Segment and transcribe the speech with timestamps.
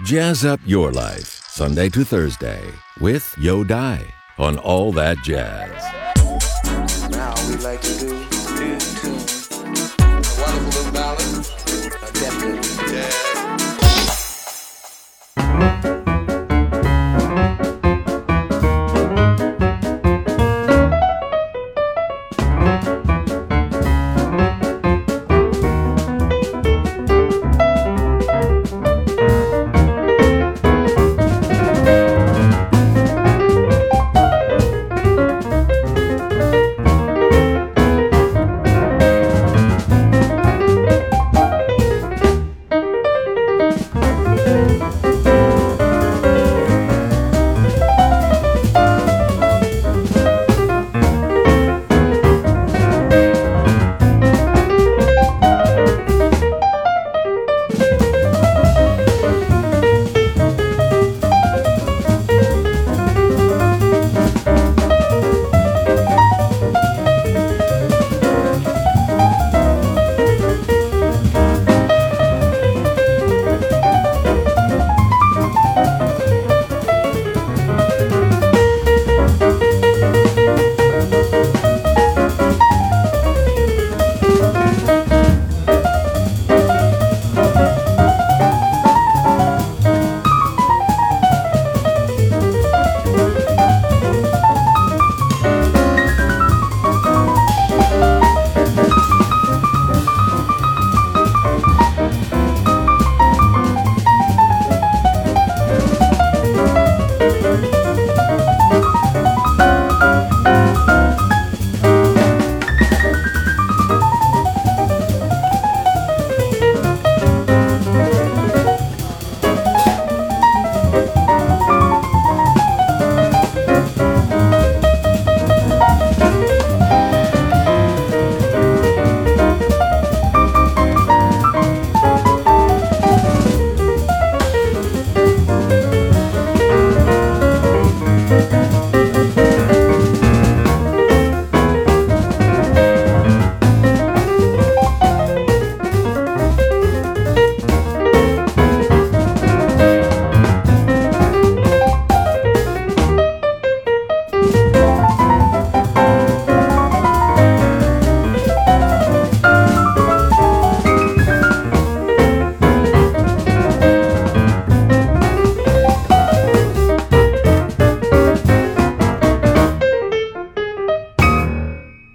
[0.00, 2.64] Jazz up your life, Sunday to Thursday,
[3.00, 4.02] with Yo Dai
[4.38, 6.01] on All That Jazz.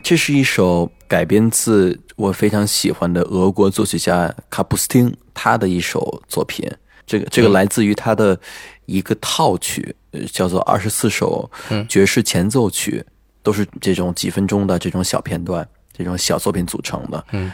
[0.08, 6.66] 这是一首改编自我非常喜欢的俄国作曲家卡布斯汀他的一首作品。
[7.06, 8.40] 这个这个来自于他的
[8.86, 11.52] 一个套曲，呃叫做二十四首
[11.90, 13.04] 爵士前奏曲，
[13.44, 17.26] 都是这种几分钟的这种小片段、这种小作品组成的。
[17.34, 17.52] 嗯，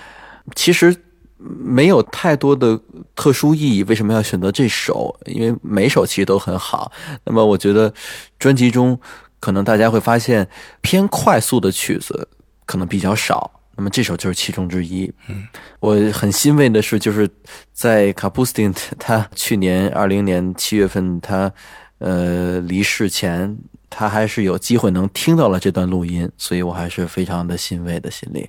[0.53, 0.95] 其实
[1.39, 2.79] 没有太多的
[3.15, 3.83] 特殊意义。
[3.85, 5.19] 为什么要选择这首？
[5.25, 6.91] 因为每首其实都很好。
[7.23, 7.91] 那么我觉得
[8.37, 8.99] 专辑中
[9.39, 10.47] 可能大家会发现
[10.81, 12.27] 偏快速的曲子
[12.65, 13.49] 可能比较少。
[13.75, 15.11] 那么这首就是其中之一。
[15.27, 15.47] 嗯，
[15.79, 17.27] 我很欣慰的是，就是
[17.71, 21.51] 在卡普斯汀他去年二零年七月份他
[21.97, 23.57] 呃离世前，
[23.89, 28.47] 他还是有机会能听到了这段录音，所以我还是非常的欣慰的心里。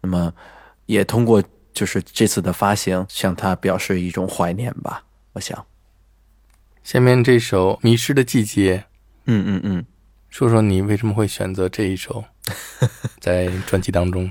[0.00, 0.32] 那么
[0.86, 1.40] 也通过
[1.72, 5.04] 就是这次的发行，向他表示一种怀念吧。
[5.34, 5.66] 我想，
[6.82, 8.86] 下面这首《迷失的季节
[9.26, 9.82] 嗯嗯嗯，》，
[10.30, 12.24] 说说你为什么会选择这一首
[13.20, 14.30] 在专辑当中？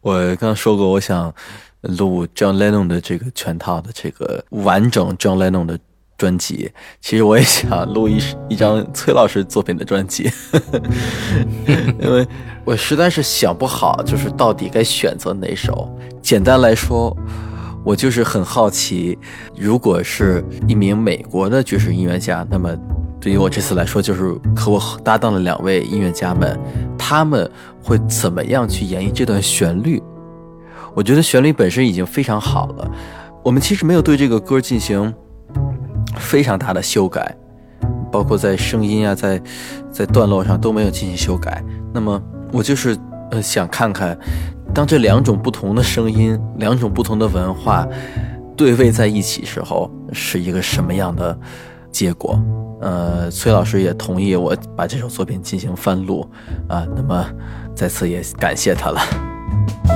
[0.00, 1.32] 我刚刚说过，我想
[1.80, 5.78] 录 John Lennon 的这个全套的这个完整 John Lennon 的
[6.18, 6.72] 专辑。
[7.00, 8.18] 其实我也想录一
[8.48, 10.30] 一张崔老师作品的专辑，
[12.00, 12.26] 因为
[12.64, 15.88] 我实在是想不好，就是到底该选择哪首。
[16.20, 17.16] 简单来说，
[17.84, 19.18] 我就是很好奇，
[19.56, 22.76] 如果是一名美国的爵士音乐家，那么
[23.24, 26.60] 对于我这次来说，就是和我搭档的两位音乐家们，
[26.98, 27.50] 他们
[27.82, 30.02] 会怎么样去演绎这段旋律？
[30.94, 32.90] 我觉得旋律本身已经非常好了，
[33.42, 35.10] 我们其实没有对这个歌进行
[36.18, 37.34] 非常大的修改，
[38.12, 39.40] 包括在声音啊，在
[39.90, 41.64] 在段落上都没有进行修改。
[41.94, 42.22] 那么
[42.52, 42.94] 我就是
[43.30, 44.18] 呃想看看，
[44.74, 47.88] 当这两种不同的声音、两种不同的文化
[48.54, 51.38] 对位在一起时候，是一个什么样的
[51.90, 52.38] 结果？
[52.84, 56.28] 呃，崔老师也同意我把这首作品进行翻录
[56.68, 57.26] 啊，那么
[57.74, 59.00] 在此也感谢他了。「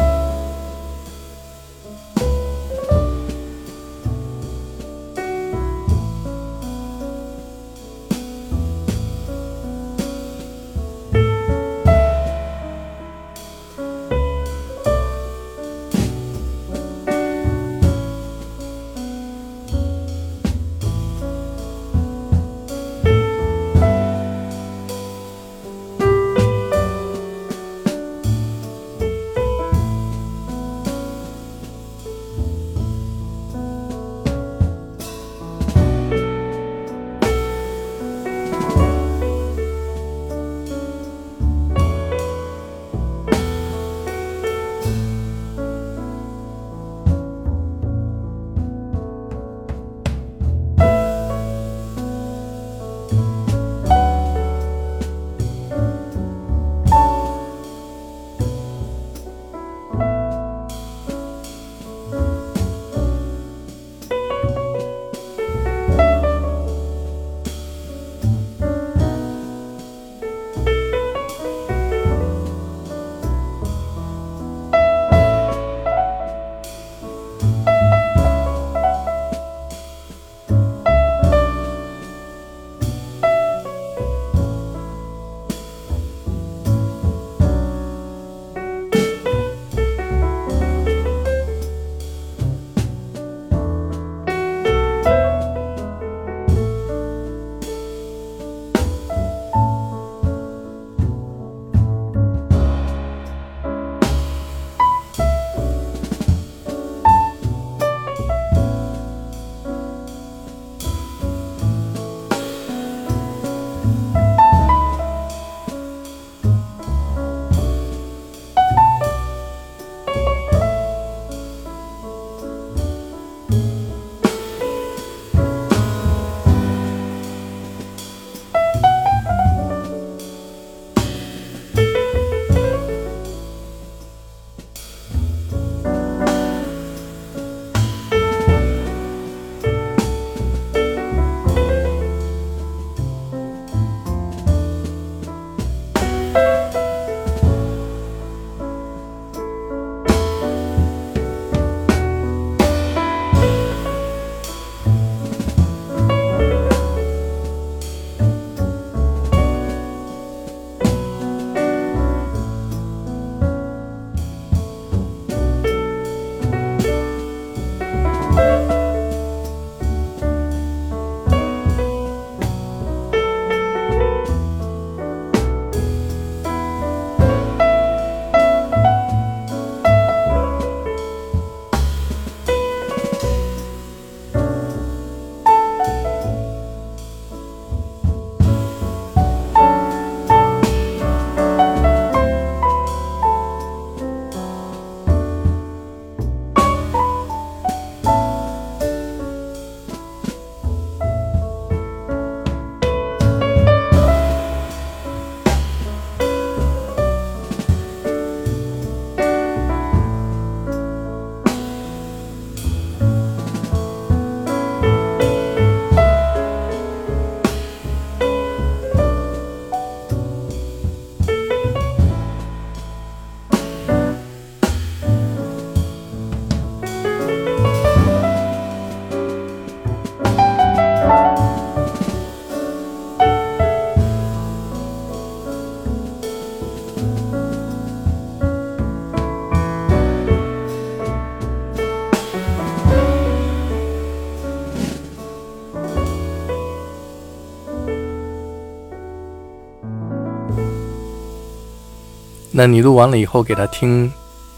[252.58, 254.12] 那你录完了以后给他听，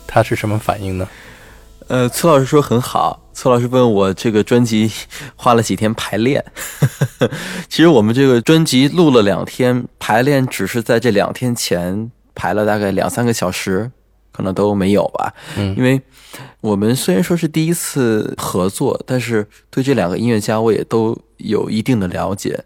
[0.07, 1.07] 他是什么反应呢？
[1.88, 3.28] 呃，崔老师说很好。
[3.35, 4.90] 崔老师问我这个专辑
[5.37, 6.42] 花了几天排练，
[7.69, 13.90] 其实我们这个专辑录了两天，排练只是在这两天前排了大概两三个小时，
[14.33, 15.35] 可能都没有吧。
[15.59, 16.00] 嗯因为
[16.62, 22.64] 我们虽然说是第一次合作，但是对这两个音乐家我也都有一定的了解。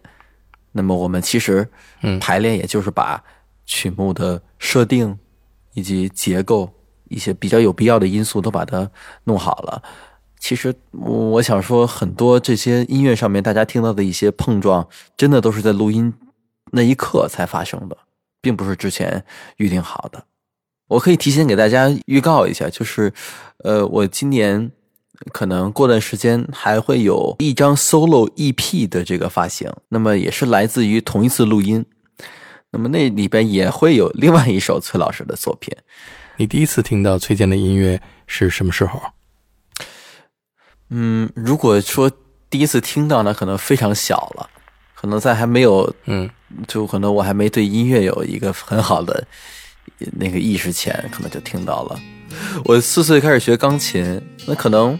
[0.71, 1.67] 那么我们其实
[2.03, 3.21] 嗯排练也就是把
[3.65, 5.17] 曲目的设定
[5.75, 6.73] 以及结构
[7.09, 8.89] 一些比较有必要的因素都把它
[9.25, 9.83] 弄好了。
[10.39, 16.13] 其实我想说，很多这些音乐上面大家听到的一些碰撞，真的都是在录音
[16.71, 17.97] 那一刻才发生的，
[18.41, 19.23] 并不是之前
[19.57, 20.25] 预定好的。
[20.87, 23.11] 我可以提前给大家预告一下，就是，
[23.63, 24.71] 呃，我今年
[25.31, 31.83] 可能过段时间还会有一张 solo EP 的这个发行，那么也是来自于同一次录音，
[32.75, 35.73] 那么那里边也会有另外一首崔老师的作品。
[36.35, 39.01] 你第一次听到崔健的音乐是什么时候？
[40.89, 42.11] 嗯，如果说
[42.49, 44.49] 第一次听到呢，可能非常小了，
[44.93, 46.29] 可能在还没有嗯
[46.67, 49.25] 就可能我还没对音乐有一个很好的
[50.11, 51.97] 那个意识前，可能就听到了。
[52.65, 54.99] 我四岁开始学钢琴，那可能，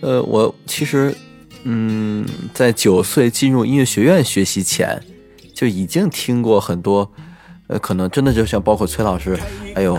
[0.00, 1.16] 呃，我其实，
[1.62, 5.00] 嗯，在九岁进入音乐学院学习前，
[5.58, 7.10] 就已经听过很多，
[7.66, 9.36] 呃，可能真的就像包括崔老师，
[9.74, 9.98] 还有，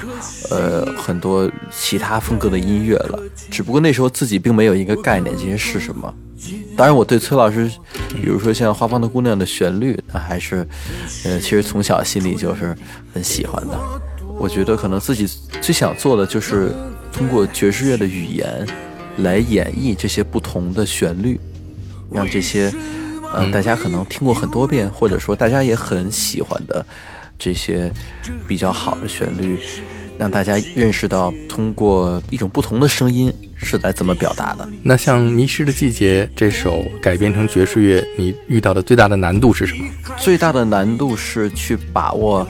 [0.49, 3.19] 呃，很多其他风格的音乐了。
[3.51, 6.13] 只不过那时候自己并没有一个概念，这些是什么。
[6.77, 7.69] 当然，我对崔老师，
[8.15, 10.65] 比如说像《花房的姑娘》的旋律，那还是，
[11.25, 12.73] 呃，其实从小心里就是
[13.13, 13.77] 很喜欢的。
[14.37, 15.27] 我觉得可能自己
[15.59, 16.71] 最想做的就是
[17.11, 18.65] 通过爵士乐的语言
[19.17, 21.37] 来演绎这些不同的旋律，
[22.09, 22.73] 让这些，
[23.33, 26.85] 呃，大家可能听过很多遍，或者说大家也很喜欢的
[27.37, 27.91] 这些
[28.47, 29.59] 比较好的旋律，
[30.17, 34.67] 让大家认识到通过一种不同的声音是来怎么表达的。
[34.81, 39.85] 那像《迷失的季节》这首改编成爵士乐，你遇到的最大的难度是什么？
[40.17, 42.47] 最大的难度是去把握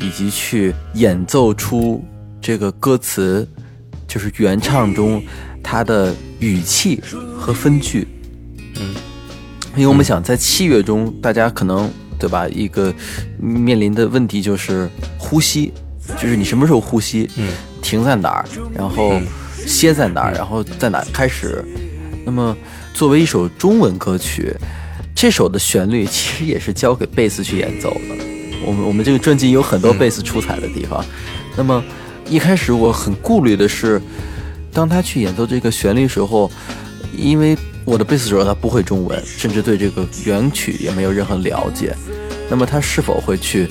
[0.00, 2.04] 以及去演奏出
[2.40, 3.46] 这个歌词，
[4.06, 5.20] 就是原唱中
[5.62, 7.02] 它的语气
[7.36, 8.06] 和分句。
[9.78, 12.46] 嗯，因为我们想在器乐中，大家可能对吧？
[12.48, 12.92] 一个
[13.38, 15.72] 面临的问题就是呼吸，
[16.20, 17.48] 就是你什么时候呼吸，嗯，
[17.80, 18.44] 停在哪儿，
[18.74, 19.22] 然后嗯
[19.66, 21.64] 歇在哪儿，然后在哪儿开始。
[22.24, 22.56] 那么
[22.92, 24.54] 作为一首中文歌曲，
[25.14, 28.24] 这首的旋律其实也是交给贝斯去演奏的。
[28.66, 31.02] 我们我们这个专辑有很多贝斯出彩的地方。
[31.56, 31.82] 那么
[32.28, 34.00] 一开始我很顾虑的是，
[34.72, 36.50] 当他去演奏这个旋律时候，
[37.16, 37.56] 因为
[37.88, 41.96] 我的贝斯手他不会中文，甚至对这个原曲也没有任何了解，
[42.50, 43.66] 那么他是否会去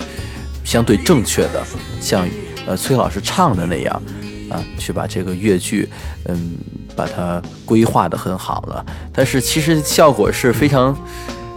[0.64, 1.64] 相对正确的
[2.02, 2.28] 像
[2.66, 4.02] 呃崔老师唱的那样
[4.50, 5.88] 啊，去把这个乐句
[6.26, 6.56] 嗯
[6.96, 8.84] 把它规划的很好了？
[9.14, 10.98] 但是其实效果是非常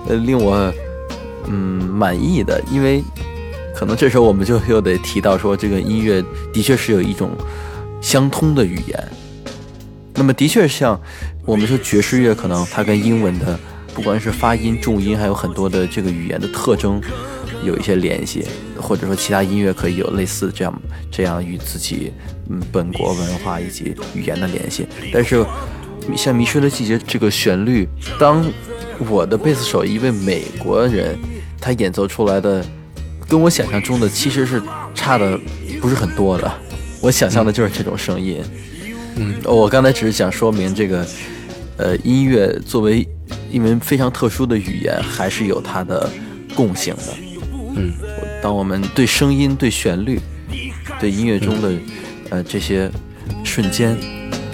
[0.06, 0.70] 呃令我
[1.46, 3.02] 嗯满意的，因为
[3.74, 7.30] 可能这时候我们就又得提到说，这个音乐的确是有一种
[8.02, 9.08] 相通的语言。
[10.12, 11.00] 那么的确像
[11.50, 13.58] 我们说爵士乐，可能它跟英文的
[13.92, 17.02] 不管是发音、重音，还有很多的这个语言的特征
[17.64, 18.44] 有一些联系，
[18.76, 22.12] 或者说其他音乐可以有类似这样这样与自己
[22.48, 24.86] 嗯本国文化以及语言的联系。
[25.12, 25.44] 但是
[26.16, 28.48] 像《迷失的季节》这个旋律，当
[29.08, 31.18] 我的贝斯手一位美国人
[31.60, 32.64] 他演奏出来的，
[33.28, 34.62] 跟我想象中的其实是
[34.94, 35.36] 差的
[35.80, 36.48] 不是很多的。
[37.00, 38.40] 我想象的就是这种声音。
[39.16, 41.04] 嗯，我刚才只是想说明这个，
[41.80, 43.08] 呃，音乐作为
[43.50, 46.06] 一门非常特殊的语言，还是有它的
[46.54, 47.14] 共性的。
[47.74, 47.90] 嗯，
[48.42, 50.20] 当我们对声音、对旋律、
[51.00, 51.72] 对音乐中的
[52.28, 52.90] 呃这些
[53.42, 53.96] 瞬间，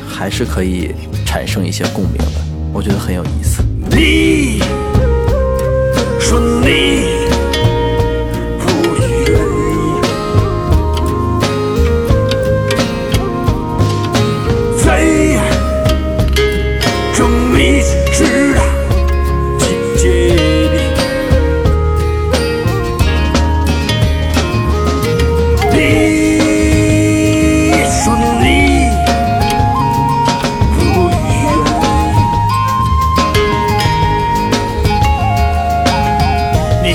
[0.09, 0.95] 还是可以
[1.27, 2.41] 产生一些共鸣的。
[2.73, 3.61] 我觉得很有意思。
[3.91, 4.61] 你
[6.21, 7.16] 说你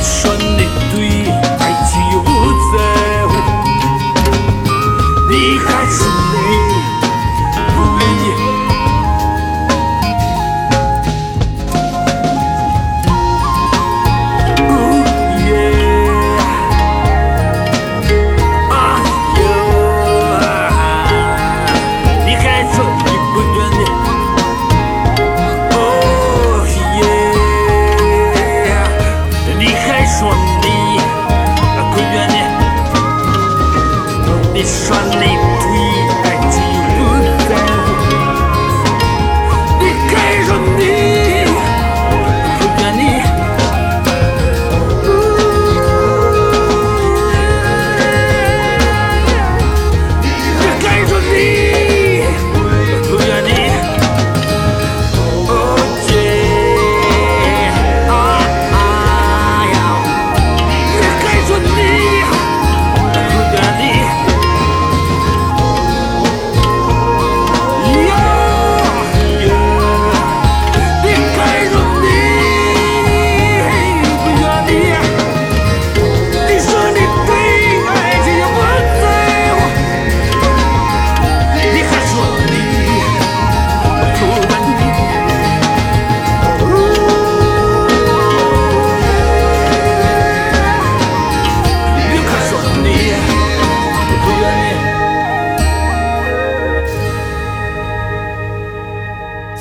[0.01, 0.30] show.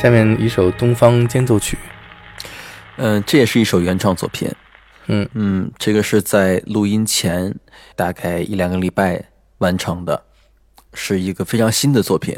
[0.00, 1.76] 下面一首《东方间奏曲》，
[2.96, 4.50] 嗯、这也是一首原创作品。
[5.08, 7.54] 嗯嗯，这个是在录音前
[7.94, 9.22] 大概一两个礼拜
[9.58, 10.22] 完成的，
[10.94, 12.34] 是一个非常新的作品。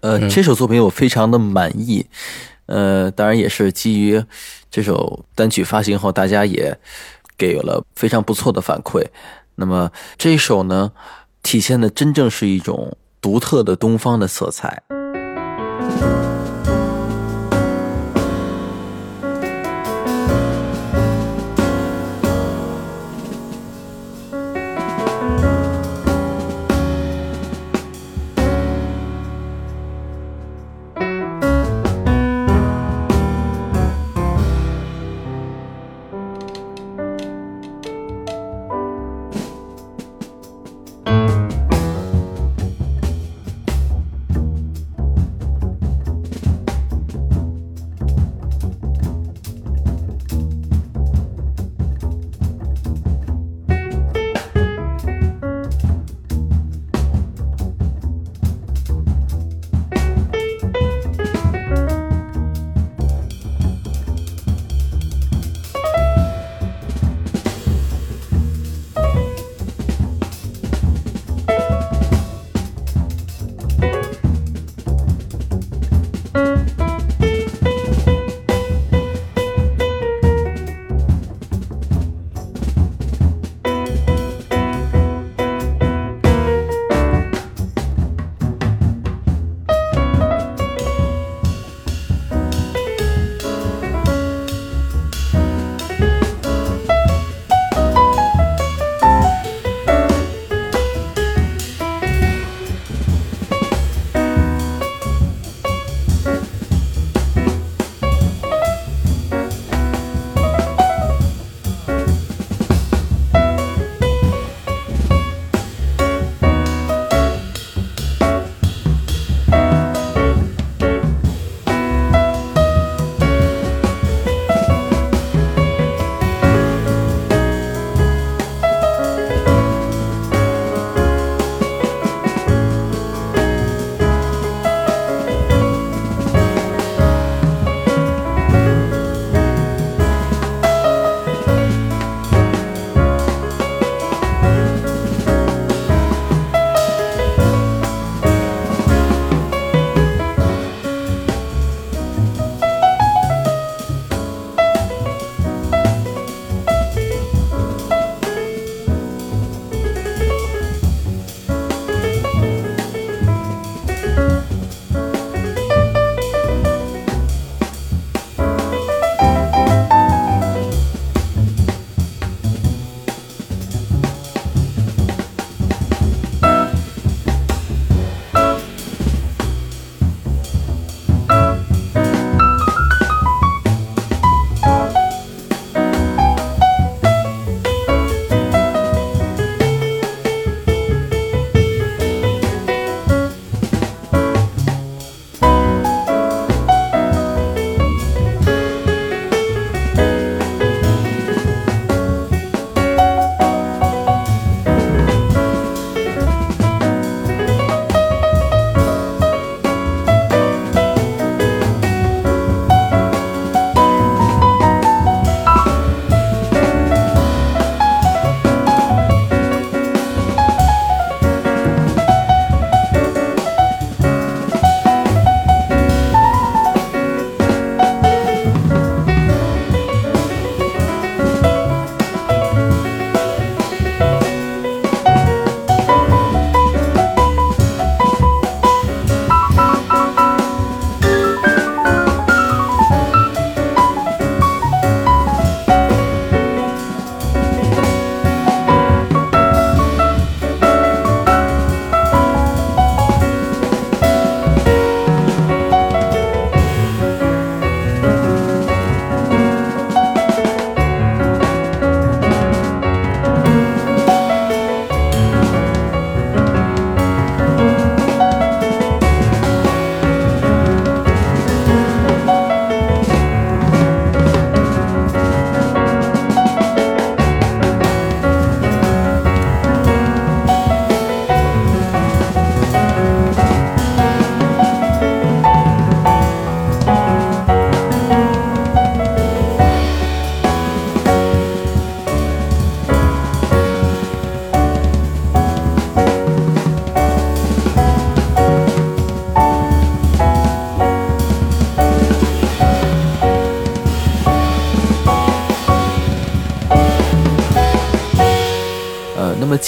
[0.00, 2.04] 呃，这首作品我非常的满意。
[2.66, 4.20] 呃，当然也是基于
[4.68, 6.76] 这首单曲发行后，大家也
[7.36, 9.06] 给了非常不错的反馈。
[9.54, 10.90] 那么这一首呢，
[11.44, 14.82] 体现的真正是一种独特的东方的色彩。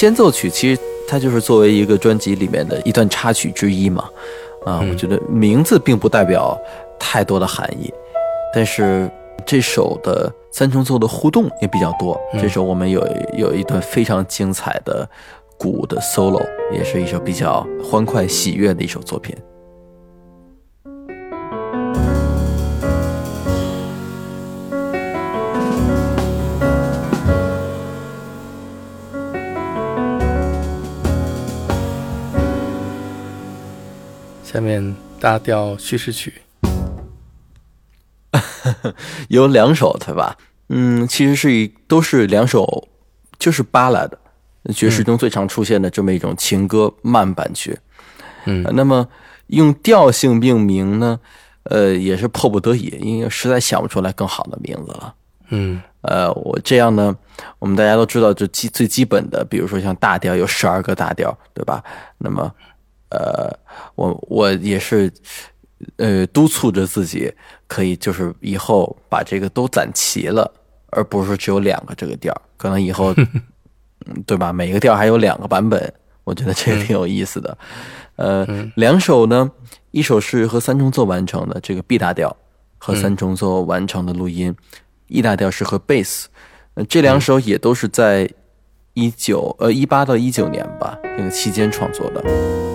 [0.01, 4.09] 间奏曲其实它就是作为一个专辑里面的一段插曲之一嘛。
[4.65, 6.59] 啊，我觉得名字并不代表
[6.99, 7.93] 太多的含义，
[8.55, 9.11] 但是
[9.45, 12.19] 这首的三重奏的互动也比较多。
[12.41, 15.07] 这首我们有有一段非常精彩的
[15.59, 19.37] 鼓的 solo，也是一首比较欢快喜悦的一首作品。
[34.53, 36.43] 下面大调叙事曲，
[39.29, 40.37] 有两首对吧？
[40.71, 42.89] 嗯，其实是一都是两首，
[43.39, 44.19] 就是巴拉的
[44.75, 47.79] 爵士中最常出现的这么一种情歌慢板曲。
[48.47, 49.07] 嗯，那么
[49.47, 51.21] 用调性命名呢，
[51.63, 55.15] 呃，也是迫不得已，因为实在想不出来更好的名字了。
[55.51, 57.17] 嗯，呃，我这样呢，
[57.61, 61.85] 我们大家都知道，就基最基本的，比如说像大调有十二个大调，对吧？
[62.19, 62.53] 那么
[63.11, 63.53] 呃，
[63.95, 65.13] 我我也是，
[65.97, 67.33] 呃，督促着自己，
[67.67, 70.51] 可以就是以后把这个都攒齐了，
[70.91, 73.15] 而不是说只有两个这个调， 可能以后，
[74.27, 74.53] 对吧？
[74.53, 75.93] 每个调还有两个版本，
[76.25, 77.59] 我觉得这个挺有意思的。
[78.17, 78.47] 呃，
[78.77, 79.51] 两首呢，
[79.91, 82.37] 一首是和三重奏完成的这个 B 大调
[82.79, 84.55] 和三重奏完成的录音
[85.09, 86.29] ，E 大调是和贝斯，
[86.75, 88.31] 呃，这两首也都是在
[88.95, 92.70] 一九呃一八到一九年吧那个期间创作的。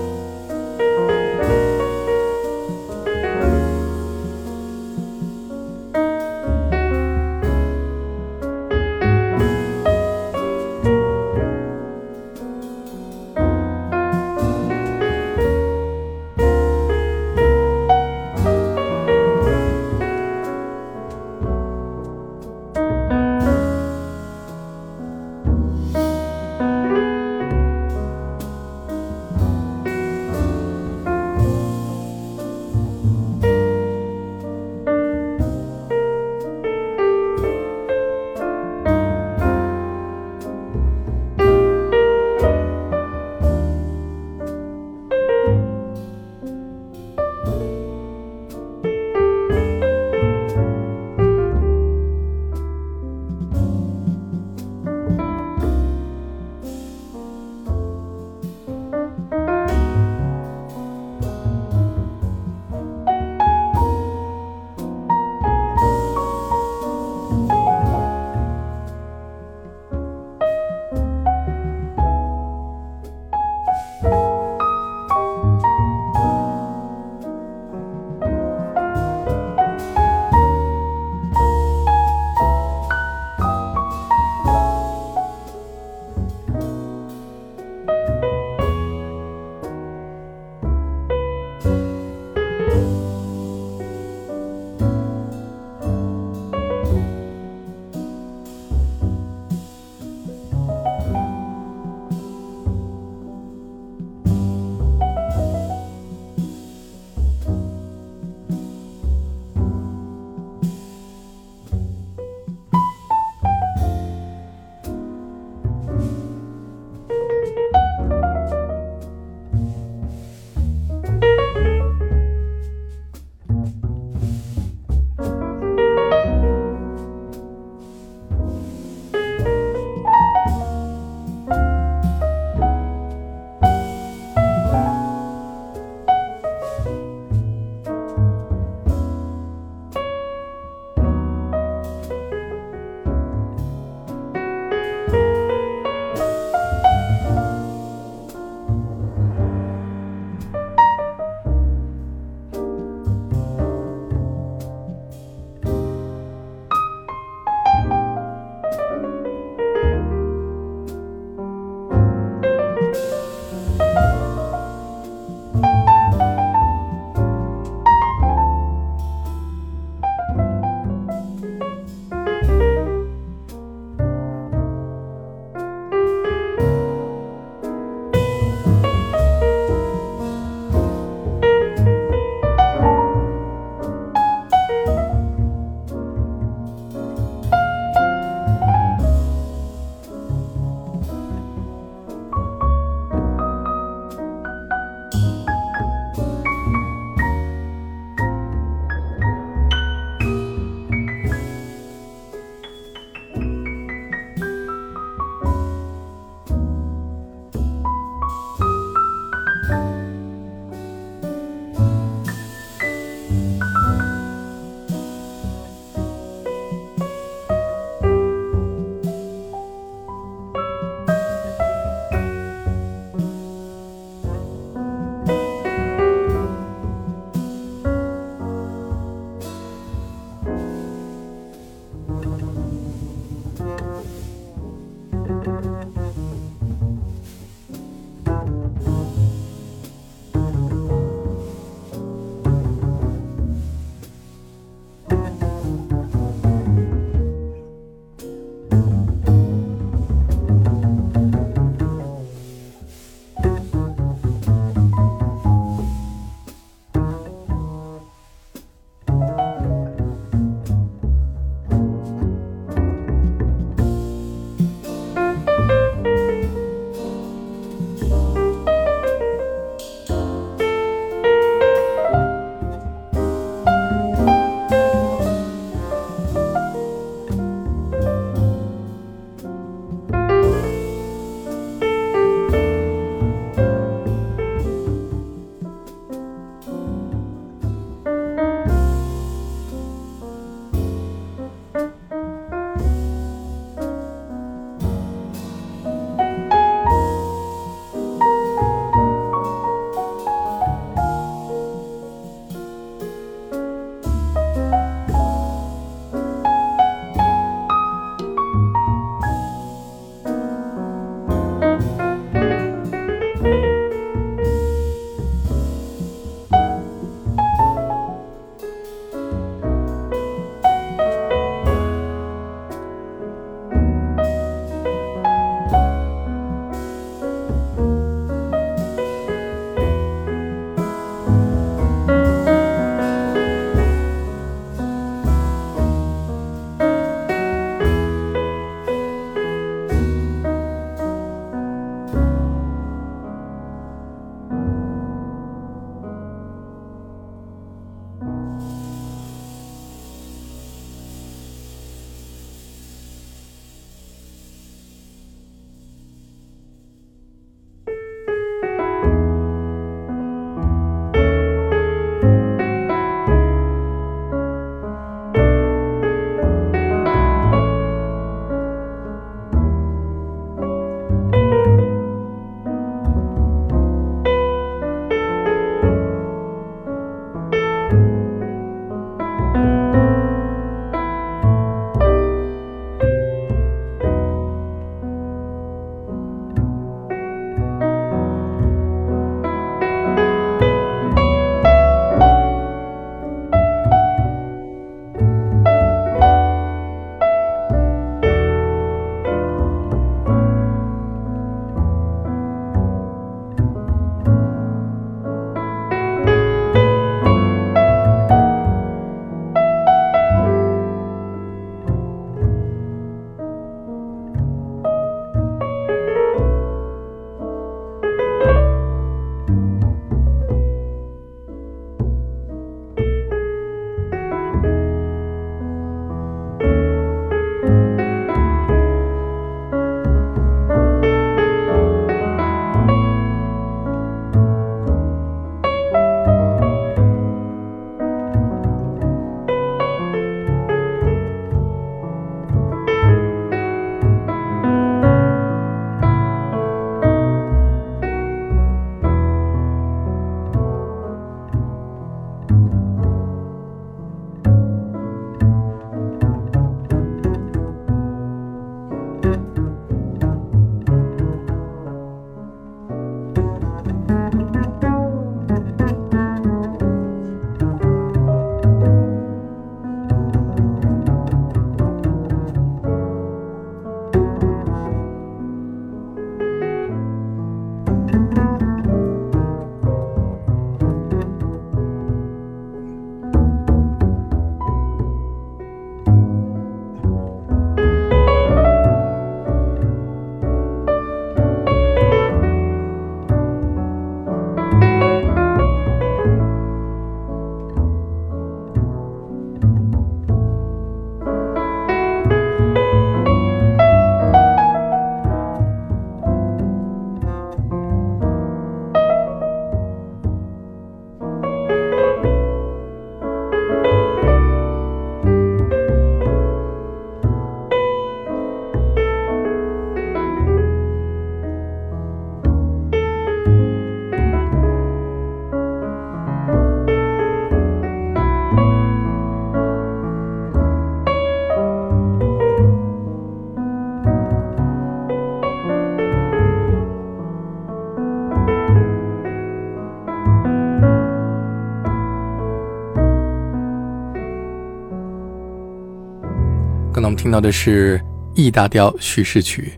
[547.05, 548.01] 我们听到的是
[548.33, 549.73] E 大调叙事曲，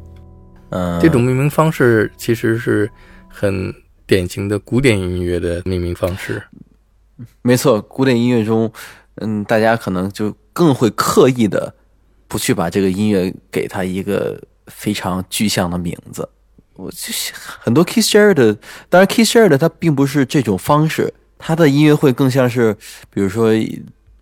[0.69, 2.89] 嗯，这种命名方式其实是
[3.27, 3.73] 很
[4.05, 6.41] 典型的古典音乐的命名方式。
[7.41, 8.71] 没错，古典音乐中，
[9.15, 11.75] 嗯，大家可能就更会刻意的
[12.29, 16.27] 不去把这个音乐给它一个非常具象的名字。
[16.75, 22.73] 我就是很多 Keith Jarrett，当然 Keith Jarrett 他并不是这种方式，他的音乐会更像是，
[23.09, 23.51] 比如说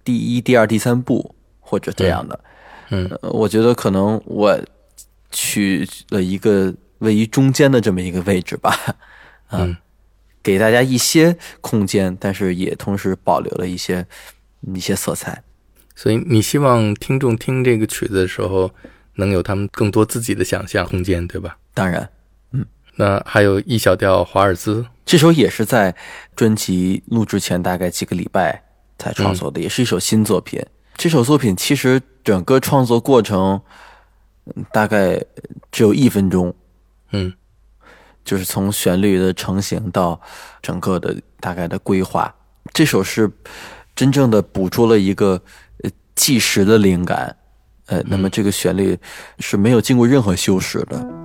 [0.04, 2.34] 第一、第二、第三部或者这样的。
[2.44, 2.50] 嗯
[2.90, 4.60] 呃我觉得可能我
[5.32, 8.72] 取了一个位于中间的这么一个位置吧，
[9.48, 9.76] 啊嗯
[10.44, 14.06] 给大家一些空间，但是也同时保留了一些
[14.74, 15.44] 一些色彩。
[15.96, 18.70] 所以你希望听众听这个曲子的时候，
[19.16, 21.58] 能有他们更多自己的想象空间，对吧？
[21.74, 22.08] 当然，
[22.52, 25.96] 嗯那还有 E 小调华尔兹，这首也是在
[26.36, 28.64] 专辑录制前大概几个礼拜
[29.00, 30.64] 才创作的，也是一首新作品。
[30.98, 33.62] 这首作品其实整个创作过程
[34.46, 35.22] 嗯大概
[35.72, 36.54] 只有一分钟，
[37.12, 37.34] 嗯
[38.24, 40.20] 就是从旋律的成型到
[40.62, 42.34] 整个的大概的规划。
[42.74, 43.32] 这首是
[43.96, 45.40] 真正的捕捉了一个
[45.84, 47.36] 呃即时的灵感，
[47.86, 48.98] 呃，那么这个旋律
[49.40, 51.25] 是没有经过任何修饰的。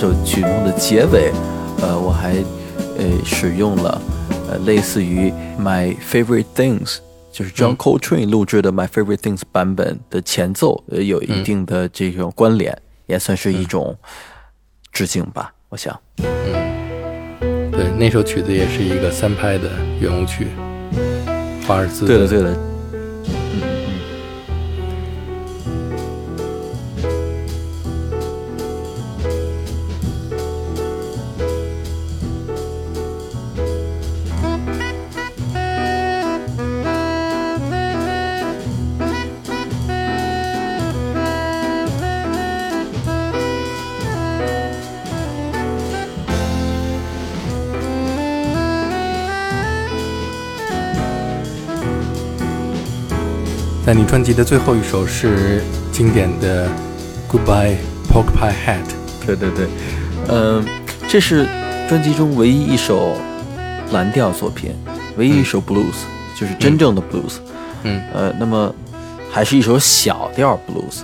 [0.00, 1.30] 首曲目的结尾，
[1.82, 2.32] 呃，我还
[2.96, 4.00] 呃使用了
[4.48, 5.30] 呃类似于
[5.60, 6.96] My Favorite Things，
[7.30, 12.74] 就是 John Coltrane 录制的 My Favorite Things 版本的前奏，呃，有一定的这种关联，
[13.08, 13.94] 也算是一种
[14.90, 15.52] 致敬吧。
[15.68, 19.68] 我想，嗯对，那首曲子也是一个三拍的
[20.00, 20.46] 圆舞曲，
[21.68, 22.06] 华尔兹。
[22.06, 22.69] 对的，对的。
[53.90, 56.68] 在你专辑的最后一首是经典的
[57.28, 57.74] 《Goodbye
[58.08, 58.84] Pork Pie Hat》。
[59.26, 59.66] 对对对，
[60.28, 60.64] 嗯、
[61.08, 61.44] 这是
[61.88, 63.16] 专辑中唯一一首
[63.90, 64.76] 蓝调作品，
[65.16, 67.38] 唯一一首 blues，、就是真正的 blues。
[67.82, 68.72] 嗯呃，那么
[69.28, 71.00] 还是一首小调 blues。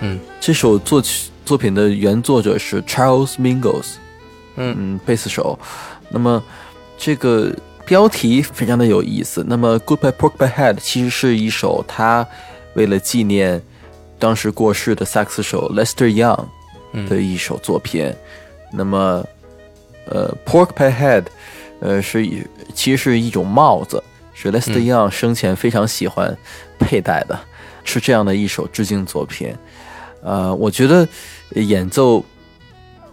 [0.00, 3.94] 嗯这首作曲作品的原作者是 Charles Mingus，
[4.56, 5.58] 嗯嗯，贝斯手。
[6.10, 6.42] 那么
[6.98, 7.50] 这个
[7.86, 9.44] 标题非常的有意思。
[9.48, 12.26] 那么《Goodbye Pork Pie Hat》其实是一首他
[12.74, 13.62] 为了纪念
[14.18, 16.44] 当时过世的萨克斯手 Lester Young
[17.08, 18.12] 的一首作品。
[18.72, 19.24] 那么，
[20.06, 21.24] 呃，Pork Pie Hat，
[21.80, 22.42] 呃，是一
[22.74, 24.02] 其实是一种帽子，
[24.34, 26.36] 是 Lester Young 生前非常喜欢
[26.78, 27.38] 佩戴的，
[27.84, 29.54] 是这样的一首致敬作品。
[30.22, 31.06] 呃，我觉得
[31.50, 32.24] 演奏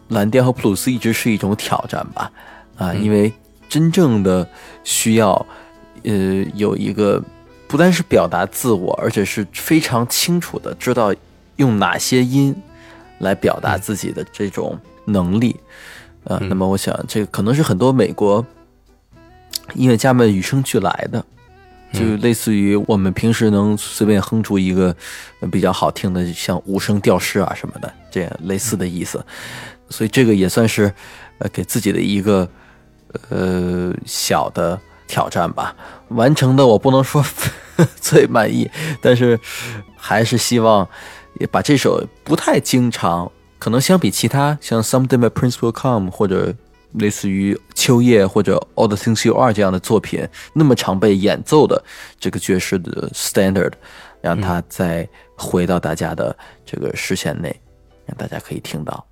[0.07, 2.31] 蓝调和普鲁斯一直是一种挑战吧，
[2.75, 3.31] 啊、因为
[3.73, 4.47] 真正的
[4.83, 5.33] 需要，
[6.03, 7.19] 呃，有一个
[7.67, 11.11] 不单是表达自我，而且是非常清楚的知道
[11.55, 12.55] 用哪些音
[13.17, 15.55] 来表达自己的这种能力。
[16.25, 18.45] 呃，那么我想这个可能是很多美国
[19.73, 21.25] 音乐家们与生俱来的，
[21.93, 24.95] 就类似于我们平时能随便哼出一个
[25.39, 29.25] 呃比较好听的，像五声调式啊什么的，这样类似的意思。
[29.89, 30.93] 所以这个也算是
[31.39, 32.47] 呃给自己的一个
[33.29, 35.75] 呃小的挑战吧。
[36.09, 37.23] 完成的我不能说
[37.99, 38.69] 最满意，
[39.01, 39.39] 但是
[39.95, 40.87] 还是希望
[41.39, 46.53] 也把这首不太经常，可能相比其他像 Someday My Prince Will Come 或者
[46.93, 51.83] 类似于秋叶或者 All the Things You Are 这样的作品那么常被演奏的
[52.19, 53.71] 这个爵士的 standard，
[54.21, 57.59] 让它再回到大家的这个视线内，
[58.05, 59.03] 让大家可以听到。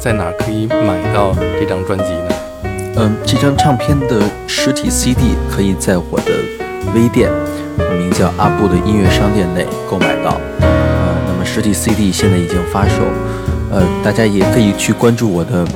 [0.00, 2.28] 在哪儿可以买到这张专辑呢？
[2.96, 6.32] 嗯，这张唱片的实体 CD 可以在我的
[6.94, 7.30] 微店，
[7.98, 10.40] 名叫阿布的音乐商店内购买到。
[10.60, 12.94] 呃，那么实体 CD 现在已经发售，
[13.70, 15.66] 呃，大家也可以去关注我的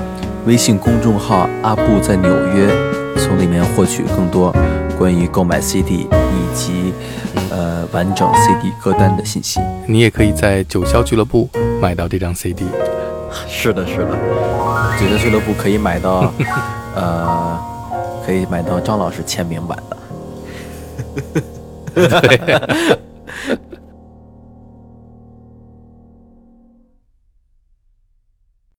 [0.47, 2.66] 微信公众号“阿布在纽约”，
[3.20, 4.51] 从里面获取更多
[4.99, 6.95] 关于购买 CD 以及
[7.51, 9.61] 呃完整 CD 歌单的信息。
[9.87, 11.47] 你也可以在九霄俱乐部
[11.79, 12.64] 买到这张 CD。
[13.49, 14.11] 是的，是的，
[14.99, 16.32] 觉得俱乐部可以买到，
[16.95, 17.59] 呃，
[18.24, 19.97] 可以买到张老师签名版的。